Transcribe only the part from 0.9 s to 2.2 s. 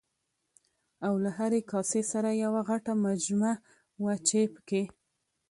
او له هرې کاسې